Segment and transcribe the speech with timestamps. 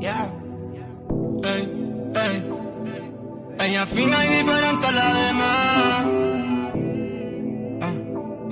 [0.00, 0.30] Yeah.
[1.42, 1.62] Ey,
[2.14, 2.36] ey.
[3.58, 6.06] Ella fina y diferente a la demás.
[7.82, 7.94] Ah,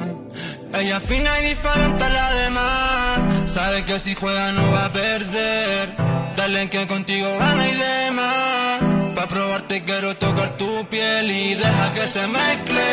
[0.01, 0.79] ah.
[0.80, 3.51] Ella fina y diferente a la demás.
[3.51, 5.95] Sabe que si juega no va a perder.
[6.37, 9.15] Dale en que contigo gana y demás.
[9.15, 12.87] Pa' probarte quiero tocar tu piel y deja que se mezcle.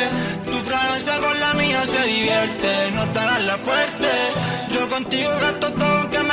[0.52, 2.91] Tu fragancia con la mía se divierte.
[2.94, 4.10] No te hagas la fuerte.
[4.74, 6.33] Yo contigo gasto todo que me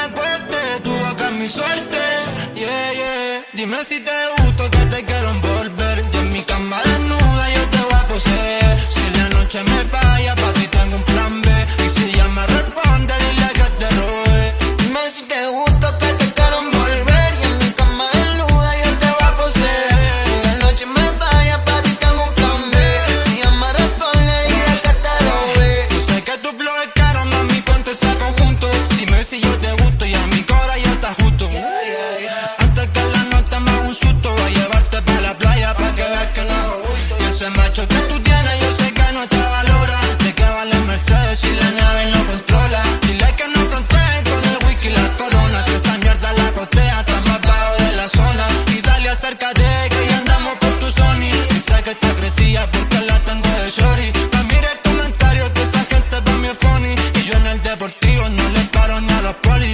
[3.84, 5.19] si te gusto, que te quedes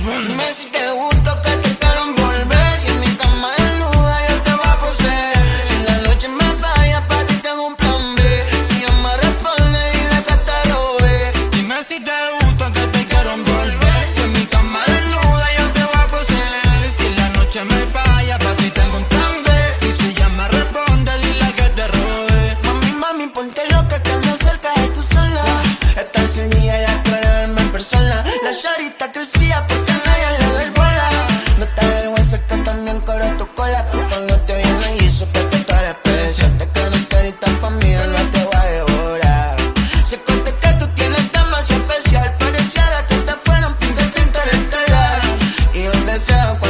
[0.07, 0.36] run.
[46.27, 46.66] down.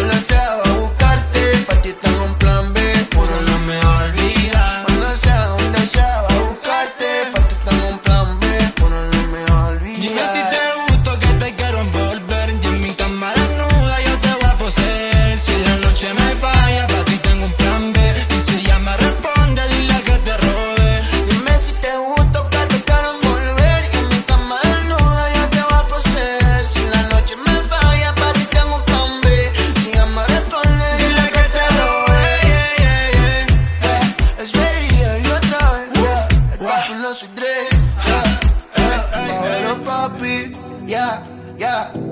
[40.86, 41.26] yeah,
[41.58, 42.05] yeah.